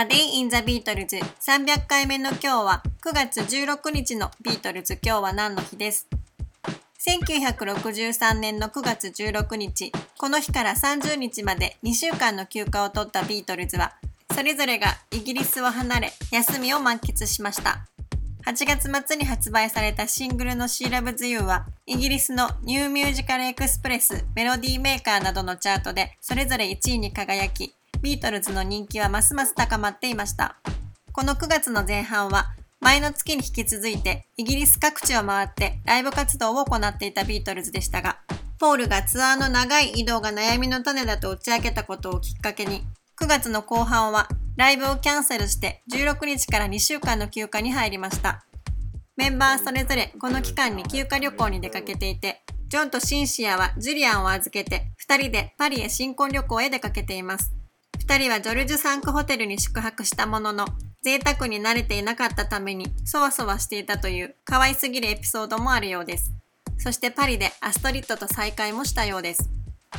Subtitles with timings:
[0.00, 4.98] A Day in the Beatles 300回目の今日は9月16日のビートルズ。
[5.04, 6.08] 今日は何の日です
[7.06, 9.92] ？1963年の9月16日。
[10.16, 13.92] この日から30日まで2週間の休暇を取ったビートルズは
[14.34, 17.86] それぞれがイギリスを離れ休みを満喫しました。
[18.46, 30.56] 8月末に発売されたシングルの She Loves You はイギリスのニューミュージカルエクスプレス、メロディーメーカーなどのチャートでそれぞれ1位に輝き、ビートルズの人気はますます高まっていました。
[31.12, 38.18] この9月の前半は前の月に引き続いてイギリス各地を回ってライブ活動を行っていたビートルズでしたが、
[38.58, 42.84] ポールがツアーの長い移動が悩みの種だと打ち明けたことをきっかけに、
[43.20, 48.44] 9月の後半はライブをキャンセルして16日から2週間の休暇に入りました。
[49.16, 57.52] メンバーそれぞれこの期間に休暇旅行に出かけていて、ジョンとシンシアはジュリアンを預けて2人でパリへ新婚旅行へ出かけています。
[58.10, 60.66] 2人はジョルジュサンクホテルに宿泊したものの、
[61.00, 66.32] 贅沢に慣れていなかったためにそわそわしていたという可愛すぎるエピソードもあるようです。
[66.76, 69.48] そしてパリでアストリッドと再会もしたようです。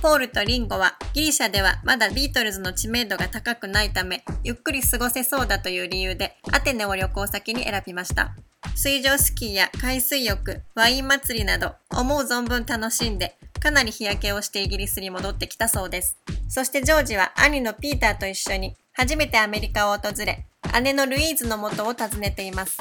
[0.00, 8.34] ポールとリンゴはギリシャではまだビートルズの知名度が高くないためゆっくり過ごせそうだという理由でアテネを旅行先に選びました。
[8.74, 16.16] 水上スキーや海水浴、ワイン祭りなど思う存分楽しんでかなり日焼けをしてイギリスに戻ってきたそうです。
[16.48, 20.46] そしてジョージは兄のピーターと一緒に初めてアメリカを訪れ、
[20.82, 22.78] 姉のルイーズの元を訪ねています。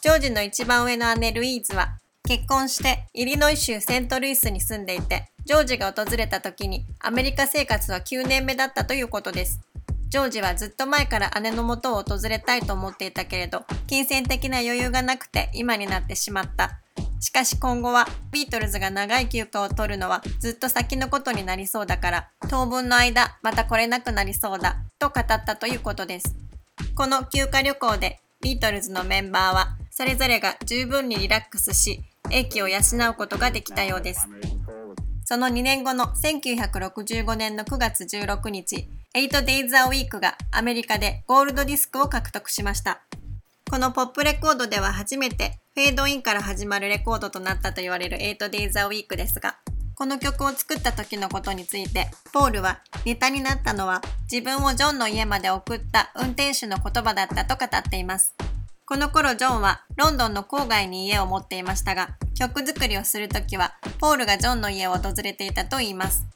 [0.00, 9.60] ジョージの一番上の姉ルイーズは結婚してイリノイ州セントルイスに住んでいて、ジョージが訪れた時にアメリカ生活は9年目だったということです。
[10.08, 16.80] ジョージはずっと前から姉の元を訪れたいと思っていたけれど、金銭的な余裕がなくて今になってしまった。
[17.20, 26.34] しかし今後はビートルズが長い休暇を取るのはずっと先のことになりそうだから当分の間また来れなくなりそうだと語ったということです。
[26.94, 32.00] この休暇旅行でビートルズのメンバーはそれぞれが十分にリラックスし
[32.30, 32.78] 英気を養
[33.10, 34.26] うことができたようです。
[35.24, 43.02] その2年後の1965年の9月16日、8 Days a Week がアメリカでゴールドディスクを獲得しました。
[43.70, 49.58] このポップレコードでは初めてフェードインから始まるレコードとなったと言われる 8days a week ですが、
[49.94, 58.34] この曲を作った時のことについて、ポールはネタになったのは自分をジョンの家まで送った運転手の言葉だったと語っています。
[58.86, 66.26] この頃ジョンはロンドンの郊外に家を持っていましたが、曲作りをするときはポールがジョンの家を訪れていたと言います。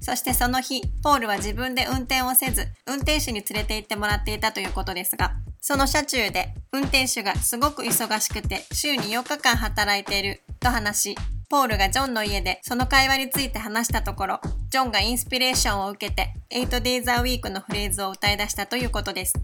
[0.00, 5.34] そしてその日、ポールは自分で運転をせず、運転手に連れて行ってもらっていたということですが、
[5.68, 11.16] その車中で運転手がすごく忙しくて週に4日間働いていると話し、
[11.50, 14.40] ポールがジョンの家でその会話について話したところ、
[14.70, 19.34] ジョンがインスピレーションを受けて 8days a week のフレーズを歌い出したということです。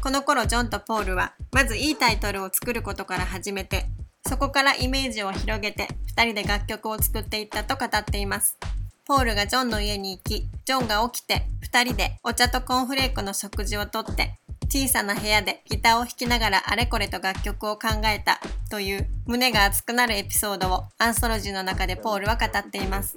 [0.00, 3.86] この頃ジョンとポールはまずいいタイトルを作ることから始めて、
[4.28, 8.56] そこからイメージを広げて2人で楽曲を作っていったと語っています。
[9.04, 14.38] ポールがジョンの家に行き、ジョンが起きて2人でお茶とコーンフレークの食事をとって
[14.68, 18.40] 小さな部屋でギターを弾きながらあれこれと楽曲を考えた
[18.70, 23.16] という胸が熱くなるエピソードをアンソロジーの中でポールは語っています。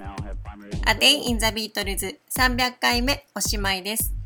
[0.87, 4.18] A Day in the Beatles 300回目おしまいです。